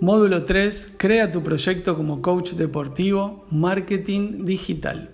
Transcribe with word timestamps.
Módulo 0.00 0.44
3. 0.44 0.92
Crea 0.96 1.32
tu 1.32 1.42
proyecto 1.42 1.96
como 1.96 2.22
coach 2.22 2.52
deportivo, 2.52 3.44
marketing 3.50 4.44
digital. 4.44 5.10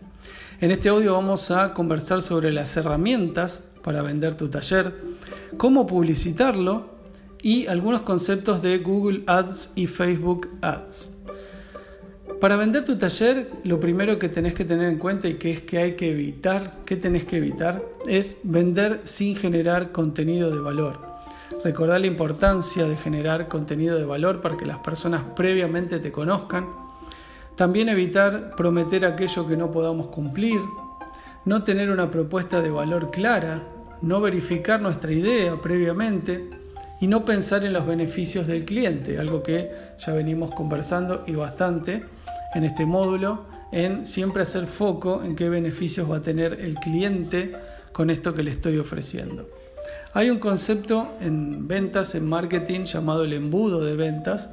En 0.61 0.71
este 0.71 0.91
audio 0.91 1.15
vamos 1.15 1.51
a 1.51 1.73
conversar 1.73 2.21
sobre 2.21 2.53
las 2.53 2.77
herramientas 2.77 3.63
para 3.83 4.03
vender 4.03 4.35
tu 4.35 4.51
taller, 4.51 4.95
cómo 5.57 5.87
publicitarlo 5.87 6.91
y 7.41 7.67
algunos 7.67 8.03
conceptos 8.03 8.61
de 8.61 8.77
Google 8.77 9.23
Ads 9.27 9.71
y 9.75 9.87
Facebook 9.87 10.51
Ads. 10.61 11.15
Para 12.39 12.57
vender 12.57 12.85
tu 12.85 12.99
taller, 12.99 13.51
lo 13.65 13.81
primero 13.81 14.19
que 14.19 14.29
tenés 14.29 14.53
que 14.53 14.67
tener 14.67 14.91
en 14.91 14.99
cuenta 14.99 15.29
y 15.29 15.35
que 15.35 15.51
es 15.51 15.63
que 15.63 15.79
hay 15.79 15.97
que 15.97 16.11
evitar, 16.11 16.81
que 16.85 16.97
tenés 16.97 17.25
que 17.25 17.39
evitar, 17.39 17.83
es 18.07 18.37
vender 18.43 19.01
sin 19.05 19.35
generar 19.35 19.93
contenido 19.93 20.51
de 20.51 20.61
valor. 20.61 21.14
Recordar 21.65 21.99
la 21.99 22.09
importancia 22.09 22.87
de 22.87 22.95
generar 22.95 23.49
contenido 23.49 23.97
de 23.97 24.05
valor 24.05 24.43
para 24.43 24.55
que 24.55 24.67
las 24.67 24.81
personas 24.81 25.23
previamente 25.35 25.99
te 25.99 26.13
conozcan. 26.13 26.69
También 27.57 27.89
evitar 27.89 28.55
prometer 28.55 29.07
aquello 29.07 29.49
que 29.49 29.57
no 29.57 29.73
podamos 29.73 30.09
cumplir. 30.09 30.61
No 31.47 31.65
tener 31.65 31.89
una 31.89 32.11
propuesta 32.11 32.61
de 32.61 32.71
valor 32.71 33.11
clara. 33.11 33.63
No 34.03 34.21
verificar 34.21 34.83
nuestra 34.83 35.11
idea 35.11 35.57
previamente. 35.57 36.51
Y 37.01 37.07
no 37.07 37.25
pensar 37.25 37.65
en 37.65 37.73
los 37.73 37.87
beneficios 37.87 38.47
del 38.47 38.67
cliente, 38.67 39.19
algo 39.19 39.43
que 39.43 39.71
ya 39.99 40.13
venimos 40.13 40.51
conversando 40.51 41.25
y 41.27 41.33
bastante 41.33 42.05
en 42.55 42.65
este 42.65 42.85
módulo, 42.85 43.47
en 43.73 44.05
siempre 44.05 44.43
hacer 44.43 44.67
foco 44.67 45.23
en 45.25 45.35
qué 45.35 45.49
beneficios 45.49 46.11
va 46.11 46.19
a 46.19 46.23
tener 46.23 46.61
el 46.61 46.75
cliente 46.75 47.53
con 47.93 48.11
esto 48.11 48.35
que 48.35 48.43
le 48.43 48.51
estoy 48.51 48.77
ofreciendo. 48.77 49.49
Hay 50.17 50.31
un 50.31 50.39
concepto 50.39 51.13
en 51.21 51.67
ventas, 51.67 52.15
en 52.15 52.29
marketing, 52.29 52.85
llamado 52.85 53.25
el 53.25 53.33
embudo 53.33 53.81
de 53.81 53.97
ventas, 53.97 54.49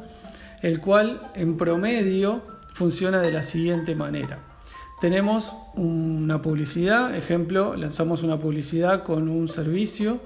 el 0.63 0.81
cual 0.81 1.31
en 1.35 1.55
promedio 1.55 2.41
funciona 2.73 3.21
de 3.21 3.31
la 3.31 3.43
siguiente 3.43 3.95
manera. 3.95 4.39
Tenemos 4.99 5.53
una 5.75 6.41
publicidad, 6.41 7.13
ejemplo, 7.13 7.75
lanzamos 7.75 8.23
una 8.23 8.39
publicidad 8.39 9.03
con 9.03 9.29
un 9.29 9.49
servicio 9.49 10.19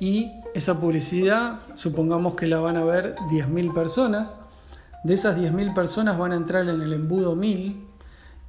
y 0.00 0.32
esa 0.54 0.80
publicidad, 0.80 1.58
supongamos 1.74 2.34
que 2.34 2.46
la 2.46 2.58
van 2.58 2.78
a 2.78 2.84
ver 2.84 3.16
10.000 3.30 3.74
personas, 3.74 4.36
de 5.04 5.12
esas 5.12 5.38
10.000 5.38 5.74
personas 5.74 6.16
van 6.16 6.32
a 6.32 6.36
entrar 6.36 6.66
en 6.66 6.80
el 6.80 6.94
embudo 6.94 7.36
1.000, 7.36 7.76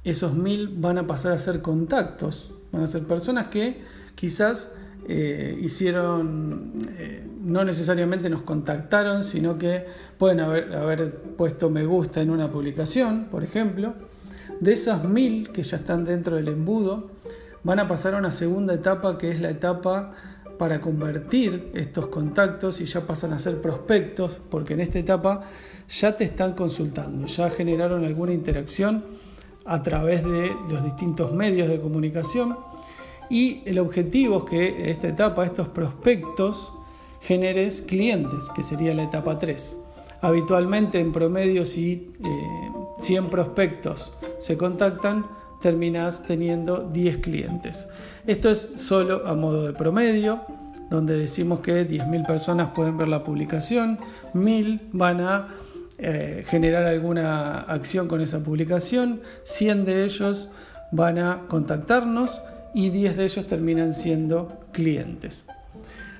esos 0.04 0.32
1.000 0.32 0.80
van 0.80 0.96
a 0.96 1.06
pasar 1.06 1.32
a 1.32 1.38
ser 1.38 1.60
contactos, 1.60 2.52
van 2.72 2.84
a 2.84 2.86
ser 2.86 3.06
personas 3.06 3.48
que 3.48 3.82
quizás 4.14 4.76
eh, 5.08 5.58
hicieron, 5.60 6.72
eh, 6.98 7.26
no 7.42 7.64
necesariamente 7.64 8.30
nos 8.30 8.42
contactaron, 8.42 9.24
sino 9.24 9.58
que 9.58 9.84
pueden 10.16 10.40
haber, 10.40 10.74
haber 10.74 11.14
puesto 11.36 11.70
me 11.70 11.84
gusta 11.84 12.20
en 12.20 12.30
una 12.30 12.50
publicación, 12.50 13.26
por 13.30 13.42
ejemplo. 13.42 13.94
De 14.60 14.72
esas 14.72 15.04
mil 15.04 15.50
que 15.50 15.62
ya 15.62 15.78
están 15.78 16.04
dentro 16.04 16.36
del 16.36 16.48
embudo, 16.48 17.10
van 17.64 17.80
a 17.80 17.88
pasar 17.88 18.14
a 18.14 18.18
una 18.18 18.30
segunda 18.30 18.74
etapa 18.74 19.18
que 19.18 19.30
es 19.30 19.40
la 19.40 19.50
etapa 19.50 20.12
para 20.58 20.80
convertir 20.80 21.70
estos 21.74 22.06
contactos 22.06 22.80
y 22.80 22.84
ya 22.84 23.00
pasan 23.00 23.32
a 23.32 23.38
ser 23.38 23.60
prospectos, 23.60 24.40
porque 24.48 24.74
en 24.74 24.80
esta 24.80 24.98
etapa 25.00 25.48
ya 25.88 26.16
te 26.16 26.24
están 26.24 26.52
consultando, 26.52 27.26
ya 27.26 27.50
generaron 27.50 28.04
alguna 28.04 28.32
interacción 28.32 29.02
a 29.64 29.82
través 29.82 30.22
de 30.24 30.54
los 30.68 30.84
distintos 30.84 31.32
medios 31.32 31.68
de 31.68 31.80
comunicación 31.80 32.56
y 33.30 33.62
el 33.66 33.78
objetivo 33.78 34.38
es 34.38 34.50
que 34.50 34.90
esta 34.90 35.08
etapa, 35.08 35.44
estos 35.44 35.68
prospectos, 35.68 36.72
generes 37.20 37.80
clientes, 37.80 38.50
que 38.54 38.62
sería 38.62 38.94
la 38.94 39.04
etapa 39.04 39.38
3. 39.38 39.78
Habitualmente, 40.20 41.00
en 41.00 41.12
promedio, 41.12 41.64
si 41.64 42.12
100 43.00 43.24
eh, 43.24 43.28
prospectos 43.28 44.14
se 44.38 44.56
contactan, 44.56 45.26
terminas 45.60 46.24
teniendo 46.24 46.88
10 46.92 47.18
clientes. 47.18 47.88
Esto 48.26 48.50
es 48.50 48.74
solo 48.76 49.26
a 49.26 49.34
modo 49.34 49.66
de 49.66 49.72
promedio, 49.72 50.40
donde 50.90 51.16
decimos 51.16 51.60
que 51.60 51.88
10.000 51.88 52.26
personas 52.26 52.72
pueden 52.72 52.98
ver 52.98 53.08
la 53.08 53.24
publicación, 53.24 53.98
1.000 54.34 54.80
van 54.92 55.20
a 55.20 55.48
eh, 55.98 56.44
generar 56.46 56.84
alguna 56.84 57.60
acción 57.60 58.08
con 58.08 58.20
esa 58.20 58.40
publicación, 58.40 59.22
100 59.44 59.84
de 59.84 60.04
ellos 60.04 60.50
van 60.90 61.18
a 61.18 61.42
contactarnos 61.48 62.42
y 62.74 62.90
10 62.90 63.16
de 63.16 63.24
ellos 63.24 63.46
terminan 63.46 63.94
siendo 63.94 64.60
clientes. 64.72 65.46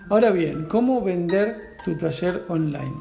Ahora 0.09 0.31
bien, 0.31 0.67
¿cómo 0.67 1.03
vender 1.03 1.77
tu 1.85 1.97
taller 1.97 2.45
online? 2.49 2.95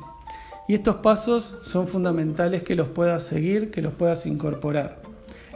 Y 0.67 0.73
estos 0.73 0.97
pasos 0.97 1.57
son 1.63 1.87
fundamentales 1.87 2.63
que 2.63 2.75
los 2.75 2.87
puedas 2.87 3.23
seguir, 3.23 3.71
que 3.71 3.81
los 3.81 3.93
puedas 3.93 4.25
incorporar. 4.25 5.01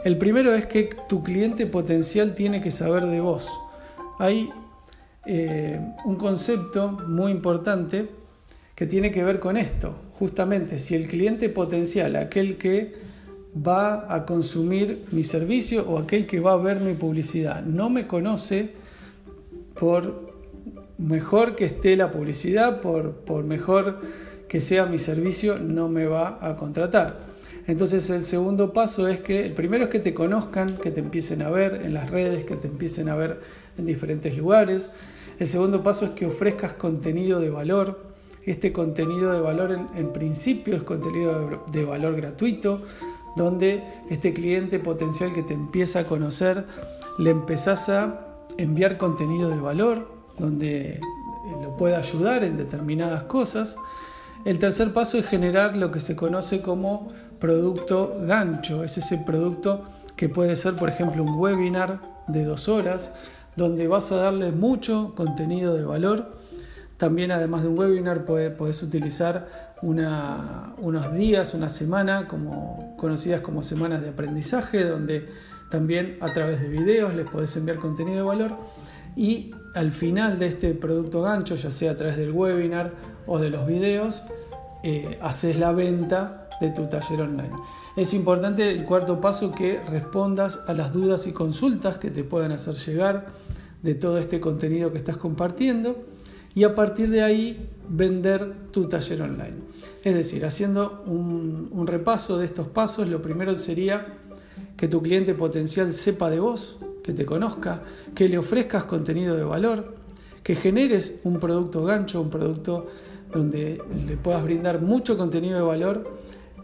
El 0.04 0.18
primero 0.18 0.54
es 0.54 0.66
que 0.66 0.90
tu 1.08 1.22
cliente 1.22 1.66
potencial 1.66 2.34
tiene 2.34 2.60
que 2.60 2.70
saber 2.70 3.06
de 3.06 3.20
vos. 3.20 3.48
Hay 4.18 4.50
eh, 5.24 5.80
un 6.04 6.16
concepto 6.16 6.90
muy 6.90 7.32
importante 7.32 8.08
que 8.74 8.86
tiene 8.86 9.10
que 9.10 9.24
ver 9.24 9.40
con 9.40 9.56
esto. 9.56 9.94
Justamente, 10.18 10.78
si 10.78 10.94
el 10.94 11.08
cliente 11.08 11.48
potencial, 11.48 12.14
aquel 12.16 12.58
que 12.58 12.94
va 13.56 14.12
a 14.14 14.26
consumir 14.26 15.06
mi 15.12 15.24
servicio 15.24 15.88
o 15.88 15.98
aquel 15.98 16.26
que 16.26 16.40
va 16.40 16.52
a 16.52 16.56
ver 16.56 16.80
mi 16.80 16.94
publicidad. 16.94 17.62
No 17.64 17.88
me 17.88 18.06
conoce 18.06 18.72
por 19.78 20.34
mejor 20.98 21.54
que 21.56 21.64
esté 21.64 21.96
la 21.96 22.10
publicidad, 22.10 22.80
por, 22.80 23.12
por 23.12 23.44
mejor 23.44 24.00
que 24.48 24.60
sea 24.60 24.86
mi 24.86 24.98
servicio, 24.98 25.58
no 25.58 25.88
me 25.88 26.06
va 26.06 26.38
a 26.40 26.56
contratar. 26.56 27.26
Entonces 27.66 28.08
el 28.10 28.22
segundo 28.22 28.72
paso 28.72 29.08
es 29.08 29.20
que, 29.20 29.46
el 29.46 29.52
primero 29.52 29.84
es 29.84 29.90
que 29.90 29.98
te 29.98 30.14
conozcan, 30.14 30.76
que 30.76 30.92
te 30.92 31.00
empiecen 31.00 31.42
a 31.42 31.50
ver 31.50 31.82
en 31.84 31.94
las 31.94 32.10
redes, 32.10 32.44
que 32.44 32.54
te 32.54 32.68
empiecen 32.68 33.08
a 33.08 33.16
ver 33.16 33.40
en 33.76 33.86
diferentes 33.86 34.36
lugares. 34.36 34.92
El 35.38 35.48
segundo 35.48 35.82
paso 35.82 36.04
es 36.04 36.12
que 36.12 36.26
ofrezcas 36.26 36.74
contenido 36.74 37.40
de 37.40 37.50
valor. 37.50 38.14
Este 38.44 38.72
contenido 38.72 39.32
de 39.32 39.40
valor 39.40 39.72
en, 39.72 40.12
principio 40.12 40.76
es 40.76 40.84
contenido 40.84 41.64
de 41.72 41.84
valor 41.84 42.14
gratuito, 42.14 42.80
donde 43.36 43.84
este 44.08 44.32
cliente 44.32 44.78
potencial 44.78 45.32
que 45.32 45.42
te 45.42 45.54
empieza 45.54 46.00
a 46.00 46.04
conocer, 46.04 46.66
le 47.18 47.30
empezás 47.30 47.88
a 47.88 48.26
enviar 48.56 48.96
contenido 48.96 49.50
de 49.50 49.60
valor, 49.60 50.10
donde 50.38 50.94
eh, 50.94 51.00
lo 51.62 51.76
pueda 51.76 51.98
ayudar 51.98 52.42
en 52.44 52.56
determinadas 52.56 53.24
cosas. 53.24 53.76
El 54.44 54.58
tercer 54.58 54.92
paso 54.92 55.18
es 55.18 55.26
generar 55.26 55.76
lo 55.76 55.90
que 55.90 56.00
se 56.00 56.16
conoce 56.16 56.62
como 56.62 57.12
producto 57.38 58.16
gancho. 58.22 58.84
Es 58.84 58.96
ese 58.98 59.18
producto 59.18 59.84
que 60.16 60.28
puede 60.28 60.56
ser, 60.56 60.74
por 60.74 60.88
ejemplo, 60.88 61.22
un 61.22 61.38
webinar 61.38 62.00
de 62.28 62.44
dos 62.44 62.68
horas, 62.68 63.12
donde 63.56 63.88
vas 63.88 64.12
a 64.12 64.16
darle 64.16 64.50
mucho 64.52 65.14
contenido 65.14 65.74
de 65.74 65.84
valor. 65.84 66.32
También, 66.96 67.32
además 67.32 67.62
de 67.62 67.68
un 67.68 67.78
webinar, 67.78 68.24
puedes 68.24 68.82
utilizar 68.82 69.65
unos 69.82 71.14
días, 71.14 71.54
una 71.54 71.68
semana, 71.68 72.26
como, 72.28 72.94
conocidas 72.96 73.40
como 73.40 73.62
semanas 73.62 74.02
de 74.02 74.10
aprendizaje, 74.10 74.84
donde 74.84 75.28
también 75.70 76.18
a 76.20 76.32
través 76.32 76.60
de 76.60 76.68
videos 76.68 77.14
les 77.14 77.26
podés 77.26 77.56
enviar 77.56 77.78
contenido 77.78 78.18
de 78.18 78.22
valor 78.22 78.56
y 79.16 79.52
al 79.74 79.90
final 79.92 80.38
de 80.38 80.46
este 80.46 80.74
producto 80.74 81.22
gancho, 81.22 81.56
ya 81.56 81.70
sea 81.70 81.92
a 81.92 81.96
través 81.96 82.16
del 82.16 82.30
webinar 82.30 82.92
o 83.26 83.38
de 83.38 83.50
los 83.50 83.66
videos, 83.66 84.24
eh, 84.82 85.18
haces 85.20 85.58
la 85.58 85.72
venta 85.72 86.48
de 86.60 86.70
tu 86.70 86.86
taller 86.86 87.22
online. 87.22 87.50
Es 87.96 88.14
importante 88.14 88.70
el 88.70 88.84
cuarto 88.84 89.20
paso 89.20 89.52
que 89.52 89.80
respondas 89.88 90.60
a 90.66 90.74
las 90.74 90.92
dudas 90.92 91.26
y 91.26 91.32
consultas 91.32 91.98
que 91.98 92.10
te 92.10 92.24
puedan 92.24 92.52
hacer 92.52 92.74
llegar 92.74 93.26
de 93.82 93.94
todo 93.94 94.18
este 94.18 94.40
contenido 94.40 94.92
que 94.92 94.98
estás 94.98 95.16
compartiendo 95.16 96.04
y 96.56 96.64
a 96.64 96.74
partir 96.74 97.10
de 97.10 97.22
ahí 97.22 97.68
vender 97.86 98.70
tu 98.72 98.88
taller 98.88 99.20
online. 99.20 99.56
Es 100.02 100.14
decir, 100.14 100.44
haciendo 100.46 101.04
un, 101.06 101.86
repaso 101.86 102.38
de 102.38 102.46
estos 102.46 102.66
pasos, 102.66 103.06
lo 103.08 103.20
primero 103.20 103.54
sería 103.54 104.16
que 104.74 104.88
tu 104.88 105.02
cliente 105.02 105.34
potencial 105.34 105.92
sepa 105.92 106.30
de 106.30 106.40
vos, 106.40 106.78
que 107.04 107.12
te 107.12 107.26
conozca, 107.26 107.82
que 108.14 108.26
le 108.30 108.38
ofrezcas 108.38 108.84
contenido 108.84 109.36
de 109.36 109.44
valor, 109.44 109.96
que 110.42 110.56
generes 110.56 111.20
un 111.24 111.38
producto 111.38 111.84
gancho, 111.84 112.22
un 112.22 112.30
producto 112.30 112.86
donde 113.30 113.82
le 114.06 114.16
puedas 114.16 114.42
brindar 114.42 114.80
mucho 114.80 115.18
contenido 115.18 115.56
de 115.56 115.62
valor, 115.62 116.10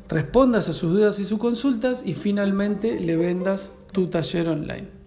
respondas 0.08 0.70
a 0.70 0.72
sus 0.72 0.90
dudas 0.90 1.18
y 1.18 1.26
sus 1.26 1.38
consultas 1.38 2.02
y 2.06 2.14
finalmente 2.14 2.98
le 2.98 3.16
vendas 3.16 3.72
tu 3.92 4.06
taller 4.06 4.48
online. 4.48 5.01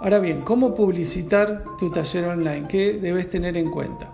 Ahora 0.00 0.18
bien, 0.18 0.42
¿cómo 0.42 0.74
publicitar 0.74 1.64
tu 1.78 1.90
taller 1.90 2.26
online? 2.26 2.66
¿Qué 2.68 2.98
debes 3.00 3.30
tener 3.30 3.56
en 3.56 3.70
cuenta? 3.70 4.12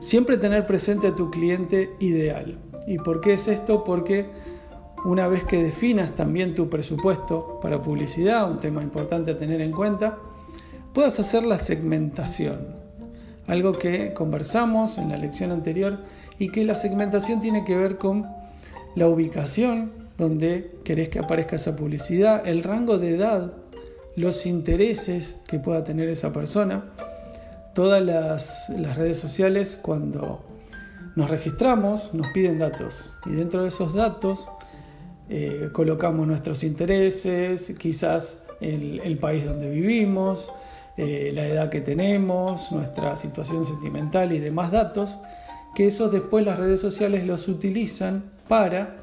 Siempre 0.00 0.38
tener 0.38 0.64
presente 0.64 1.08
a 1.08 1.14
tu 1.14 1.30
cliente 1.30 1.90
ideal. 2.00 2.58
¿Y 2.86 2.96
por 2.96 3.20
qué 3.20 3.34
es 3.34 3.46
esto? 3.46 3.84
Porque 3.84 4.26
una 5.04 5.28
vez 5.28 5.44
que 5.44 5.62
definas 5.62 6.14
también 6.14 6.54
tu 6.54 6.70
presupuesto 6.70 7.60
para 7.60 7.82
publicidad, 7.82 8.50
un 8.50 8.58
tema 8.58 8.82
importante 8.82 9.32
a 9.32 9.36
tener 9.36 9.60
en 9.60 9.72
cuenta, 9.72 10.18
puedas 10.94 11.20
hacer 11.20 11.44
la 11.44 11.58
segmentación. 11.58 12.66
Algo 13.46 13.74
que 13.74 14.14
conversamos 14.14 14.96
en 14.96 15.10
la 15.10 15.18
lección 15.18 15.52
anterior 15.52 15.98
y 16.38 16.50
que 16.50 16.64
la 16.64 16.74
segmentación 16.74 17.40
tiene 17.40 17.64
que 17.66 17.76
ver 17.76 17.98
con 17.98 18.24
la 18.94 19.06
ubicación 19.08 19.92
donde 20.16 20.78
querés 20.84 21.10
que 21.10 21.18
aparezca 21.18 21.56
esa 21.56 21.76
publicidad, 21.76 22.48
el 22.48 22.64
rango 22.64 22.98
de 22.98 23.14
edad, 23.14 23.52
los 24.18 24.46
intereses 24.46 25.36
que 25.46 25.60
pueda 25.60 25.84
tener 25.84 26.08
esa 26.08 26.32
persona. 26.32 26.84
Todas 27.72 28.02
las, 28.02 28.68
redes 28.96 29.18
sociales 29.18 29.78
cuando 29.80 30.44
nos 31.14 31.30
registramos 31.30 32.14
nos 32.14 32.26
piden 32.28 32.58
datos 32.58 33.14
y 33.26 33.30
dentro 33.30 33.62
de 33.62 33.68
esos 33.68 33.94
datos 33.94 34.48
eh, 35.28 35.68
colocamos 35.72 36.26
nuestros 36.26 36.64
intereses, 36.64 37.72
quizás 37.78 38.44
el, 38.60 39.18
país 39.18 39.44
donde 39.44 39.70
vivimos, 39.70 40.50
eh, 40.96 41.30
la 41.32 41.46
edad 41.46 41.70
que 41.70 41.80
tenemos, 41.80 42.72
nuestra 42.72 43.16
situación 43.16 43.64
sentimental 43.64 44.32
y 44.32 44.40
demás 44.40 44.72
datos, 44.72 45.18
que 45.76 45.86
esos 45.86 46.10
después 46.10 46.44
las 46.44 46.58
redes 46.58 46.80
sociales 46.80 47.24
los 47.24 47.46
utilizan 47.46 48.24
para 48.48 48.96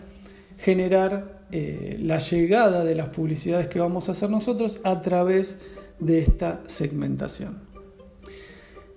generar 0.58 1.46
eh, 1.52 1.98
la 2.02 2.18
llegada 2.18 2.84
de 2.84 2.96
las 2.96 3.10
publicidades 3.10 3.68
que 3.68 3.80
vamos 3.80 4.10
a 4.10 4.14
hacer 4.14 4.30
nosotros 4.30 4.80
a 4.84 5.02
través 5.02 5.60
de 6.00 6.20
esta 6.20 6.62
segmentación. 6.66 7.60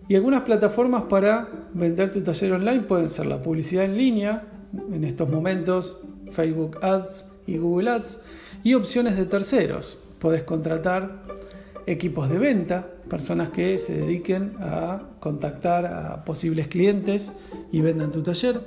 Y 0.09 0.15
algunas 0.15 0.43
plataformas 0.43 1.05
para 1.05 1.49
vender 1.75 2.11
tu 2.11 2.23
taller 2.23 2.53
online 2.53 2.81
pueden 2.81 3.09
ser 3.11 3.27
la 3.27 3.43
publicidad 3.43 3.85
en 3.85 3.97
línea, 3.97 4.45
en 4.91 5.05
estos 5.05 5.29
momentos 5.29 6.01
Facebook 6.31 6.79
Ads 6.83 7.27
y 7.47 7.59
Google 7.59 7.91
Ads, 7.91 8.21
y 8.65 8.75
opciones 8.75 9.17
de 9.17 9.27
terceros. 9.27 9.99
Puedes 10.19 10.43
contratar 10.45 11.23
equipos 11.87 12.29
de 12.31 12.39
venta, 12.39 12.87
personas 13.09 13.51
que 13.51 13.79
se 13.79 13.95
dediquen 13.95 14.55
a 14.61 15.03
contactar 15.21 15.87
a 15.87 16.25
posibles 16.25 16.69
clientes 16.69 17.33
y 17.71 17.81
vendan 17.83 18.11
tu 18.11 18.23
taller, 18.23 18.61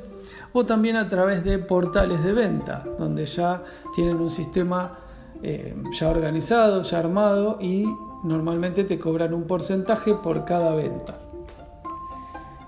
o 0.53 0.65
también 0.65 0.95
a 0.95 1.07
través 1.07 1.43
de 1.43 1.59
portales 1.59 2.23
de 2.23 2.33
venta, 2.33 2.83
donde 2.97 3.25
ya 3.25 3.63
tienen 3.95 4.17
un 4.17 4.29
sistema 4.29 4.99
eh, 5.43 5.75
ya 5.91 6.09
organizado, 6.09 6.81
ya 6.83 6.99
armado 6.99 7.57
y 7.59 7.85
normalmente 8.23 8.83
te 8.83 8.99
cobran 8.99 9.33
un 9.33 9.43
porcentaje 9.43 10.13
por 10.13 10.45
cada 10.45 10.75
venta. 10.75 11.17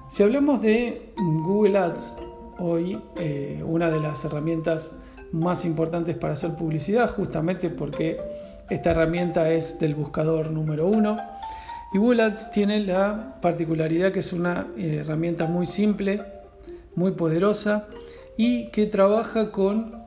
Si 0.08 0.24
hablamos 0.24 0.62
de 0.62 1.14
Google 1.18 1.78
Ads, 1.78 2.16
hoy 2.60 3.02
eh, 3.16 3.64
una 3.66 3.90
de 3.90 4.00
las 4.00 4.24
herramientas 4.26 4.92
más 5.32 5.66
importantes 5.66 6.16
para 6.16 6.34
hacer 6.34 6.56
publicidad, 6.56 7.10
justamente 7.16 7.70
porque 7.70 8.20
esta 8.70 8.92
herramienta 8.92 9.50
es 9.50 9.80
del 9.80 9.96
buscador 9.96 10.52
número 10.52 10.88
uno. 10.88 11.18
Y 11.94 11.98
Google 11.98 12.24
Ads 12.24 12.52
tiene 12.52 12.80
la 12.80 13.38
particularidad 13.42 14.12
que 14.12 14.20
es 14.20 14.34
una 14.34 14.68
eh, 14.78 14.98
herramienta 15.02 15.46
muy 15.46 15.66
simple, 15.66 16.22
muy 16.96 17.12
poderosa 17.12 17.88
y 18.38 18.70
que 18.72 18.86
trabaja 18.86 19.52
con 19.52 20.04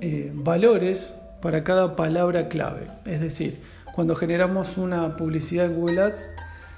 eh, 0.00 0.30
valores 0.34 1.14
para 1.40 1.64
cada 1.64 1.96
palabra 1.96 2.48
clave. 2.48 2.88
Es 3.04 3.20
decir, 3.20 3.60
cuando 3.94 4.14
generamos 4.14 4.76
una 4.78 5.16
publicidad 5.16 5.66
en 5.66 5.76
Google 5.76 6.02
Ads, 6.02 6.30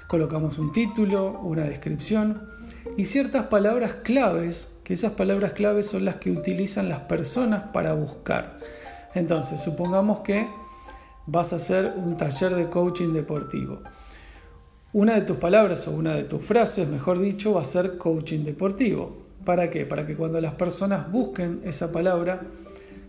colocamos 0.07 0.57
un 0.59 0.71
título, 0.71 1.39
una 1.41 1.63
descripción 1.63 2.49
y 2.97 3.05
ciertas 3.05 3.47
palabras 3.47 3.95
claves, 4.03 4.79
que 4.83 4.93
esas 4.93 5.13
palabras 5.13 5.53
claves 5.53 5.87
son 5.87 6.05
las 6.05 6.17
que 6.17 6.31
utilizan 6.31 6.89
las 6.89 7.01
personas 7.01 7.69
para 7.71 7.93
buscar. 7.93 8.59
Entonces, 9.13 9.61
supongamos 9.61 10.21
que 10.21 10.47
vas 11.27 11.53
a 11.53 11.57
hacer 11.57 11.93
un 11.95 12.17
taller 12.17 12.55
de 12.55 12.69
coaching 12.69 13.13
deportivo. 13.13 13.79
Una 14.93 15.15
de 15.15 15.21
tus 15.21 15.37
palabras 15.37 15.87
o 15.87 15.91
una 15.91 16.15
de 16.15 16.23
tus 16.23 16.43
frases, 16.43 16.87
mejor 16.87 17.19
dicho, 17.19 17.53
va 17.53 17.61
a 17.61 17.65
ser 17.65 17.97
coaching 17.97 18.43
deportivo. 18.43 19.15
¿Para 19.45 19.69
qué? 19.69 19.85
Para 19.85 20.05
que 20.05 20.15
cuando 20.15 20.39
las 20.39 20.53
personas 20.53 21.11
busquen 21.11 21.61
esa 21.65 21.91
palabra, 21.91 22.41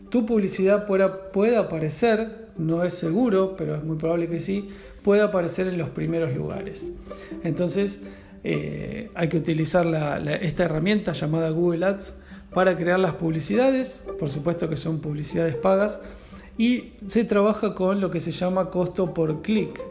tu 0.08 0.26
publicidad 0.26 0.86
pueda, 0.86 1.58
aparecer, 1.58 2.48
no 2.58 2.84
es 2.84 2.94
seguro, 2.94 3.54
pero 3.56 3.74
es 3.74 3.84
muy 3.84 3.96
probable 3.96 4.28
que 4.28 4.40
sí, 4.40 4.68
pueda 5.02 5.24
aparecer 5.24 5.66
en 5.68 5.78
los 5.78 5.90
primeros 5.90 6.34
lugares. 6.34 6.92
Entonces, 7.44 8.02
eh, 8.44 9.10
hay 9.14 9.28
que 9.28 9.38
utilizar 9.38 9.86
esta 10.42 10.64
herramienta 10.64 11.12
llamada 11.12 11.50
Google 11.50 11.86
Ads 11.86 12.20
para 12.52 12.76
crear 12.76 12.98
las 12.98 13.14
publicidades, 13.14 14.02
por 14.18 14.28
supuesto 14.28 14.68
que 14.68 14.76
son 14.76 15.00
publicidades 15.00 15.54
pagas, 15.54 16.00
y 16.58 16.92
se 17.06 17.24
trabaja 17.24 17.74
con 17.74 18.00
lo 18.00 18.10
que 18.10 18.20
se 18.20 18.32
llama 18.32 18.70
costo 18.70 19.14
por 19.14 19.42
clic. 19.42 19.82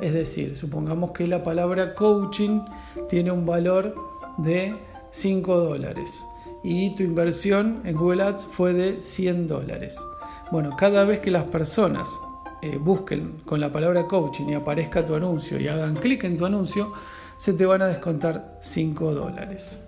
Es 0.00 0.12
decir, 0.12 0.56
supongamos 0.56 1.12
que 1.12 1.26
la 1.26 1.42
palabra 1.42 1.94
coaching 1.94 2.60
tiene 3.08 3.30
un 3.30 3.46
valor 3.46 3.94
de 4.38 4.74
5 5.10 5.56
dólares 5.56 6.24
y 6.62 6.94
tu 6.94 7.02
inversión 7.02 7.82
en 7.84 7.96
Google 7.96 8.22
Ads 8.22 8.44
fue 8.44 8.72
de 8.72 9.00
100 9.00 9.46
dólares. 9.46 9.98
Bueno, 10.50 10.76
cada 10.76 11.04
vez 11.04 11.20
que 11.20 11.30
las 11.30 11.44
personas 11.44 12.08
eh, 12.62 12.78
busquen 12.78 13.40
con 13.44 13.60
la 13.60 13.70
palabra 13.70 14.06
coaching 14.06 14.46
y 14.48 14.54
aparezca 14.54 15.04
tu 15.04 15.14
anuncio 15.14 15.60
y 15.60 15.68
hagan 15.68 15.96
clic 15.96 16.24
en 16.24 16.36
tu 16.36 16.46
anuncio, 16.46 16.92
se 17.36 17.52
te 17.52 17.64
van 17.66 17.82
a 17.82 17.86
descontar 17.86 18.58
5 18.60 19.14
dólares. 19.14 19.78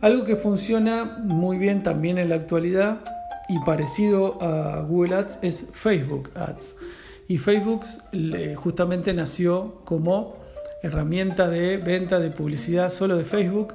Algo 0.00 0.24
que 0.24 0.36
funciona 0.36 1.18
muy 1.22 1.58
bien 1.58 1.82
también 1.82 2.18
en 2.18 2.30
la 2.30 2.36
actualidad 2.36 3.00
y 3.48 3.58
parecido 3.60 4.42
a 4.42 4.80
Google 4.82 5.16
Ads 5.16 5.38
es 5.42 5.68
Facebook 5.72 6.30
Ads. 6.34 6.76
Y 7.28 7.38
Facebook 7.38 7.82
justamente 8.56 9.12
nació 9.14 9.76
como 9.84 10.36
herramienta 10.82 11.48
de 11.48 11.76
venta 11.76 12.18
de 12.18 12.30
publicidad 12.30 12.90
solo 12.90 13.16
de 13.16 13.24
Facebook. 13.24 13.74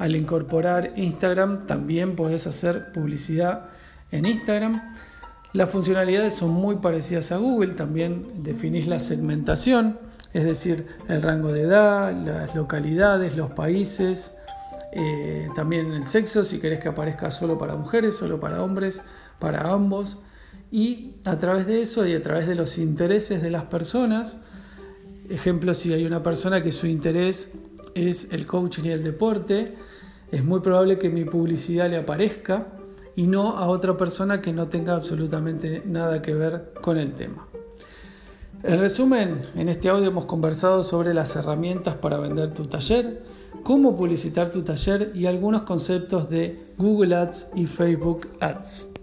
Al 0.00 0.16
incorporar 0.16 0.94
Instagram 0.96 1.66
también 1.66 2.16
podés 2.16 2.46
hacer 2.46 2.90
publicidad 2.90 3.66
en 4.10 4.24
Instagram. 4.24 4.94
Las 5.52 5.68
funcionalidades 5.68 6.34
son 6.34 6.52
muy 6.52 6.76
parecidas 6.76 7.32
a 7.32 7.36
Google, 7.36 7.74
también 7.74 8.26
definís 8.42 8.86
la 8.86 8.98
segmentación, 8.98 9.98
es 10.32 10.44
decir, 10.44 10.86
el 11.08 11.20
rango 11.20 11.52
de 11.52 11.64
edad, 11.64 12.14
las 12.14 12.54
localidades, 12.54 13.36
los 13.36 13.50
países, 13.50 14.38
eh, 14.92 15.50
también 15.54 15.92
el 15.92 16.06
sexo, 16.06 16.44
si 16.44 16.60
querés 16.60 16.80
que 16.80 16.88
aparezca 16.88 17.30
solo 17.30 17.58
para 17.58 17.76
mujeres, 17.76 18.16
solo 18.16 18.40
para 18.40 18.62
hombres, 18.62 19.02
para 19.38 19.70
ambos. 19.70 20.16
Y 20.70 21.16
a 21.26 21.36
través 21.36 21.66
de 21.66 21.82
eso 21.82 22.06
y 22.06 22.14
a 22.14 22.22
través 22.22 22.46
de 22.46 22.54
los 22.54 22.78
intereses 22.78 23.42
de 23.42 23.50
las 23.50 23.64
personas, 23.64 24.38
ejemplo, 25.30 25.74
si 25.74 25.92
hay 25.92 26.06
una 26.06 26.22
persona 26.22 26.62
que 26.62 26.72
su 26.72 26.86
interés 26.86 27.52
es 27.94 28.32
el 28.32 28.46
coaching 28.46 28.84
y 28.84 28.90
el 28.90 29.02
deporte, 29.02 29.74
es 30.30 30.44
muy 30.44 30.60
probable 30.60 30.98
que 30.98 31.08
mi 31.08 31.24
publicidad 31.24 31.90
le 31.90 31.96
aparezca 31.96 32.68
y 33.16 33.26
no 33.26 33.58
a 33.58 33.66
otra 33.66 33.96
persona 33.96 34.40
que 34.40 34.52
no 34.52 34.68
tenga 34.68 34.94
absolutamente 34.94 35.82
nada 35.84 36.22
que 36.22 36.34
ver 36.34 36.72
con 36.80 36.96
el 36.96 37.14
tema. 37.14 37.46
En 38.62 38.78
resumen, 38.78 39.46
en 39.56 39.68
este 39.68 39.88
audio 39.88 40.08
hemos 40.08 40.26
conversado 40.26 40.82
sobre 40.82 41.14
las 41.14 41.34
herramientas 41.34 41.94
para 41.96 42.18
vender 42.18 42.52
tu 42.52 42.64
taller, 42.64 43.22
cómo 43.62 43.96
publicitar 43.96 44.50
tu 44.50 44.62
taller 44.62 45.12
y 45.14 45.26
algunos 45.26 45.62
conceptos 45.62 46.28
de 46.28 46.72
Google 46.76 47.16
Ads 47.16 47.48
y 47.54 47.66
Facebook 47.66 48.28
Ads. 48.40 48.99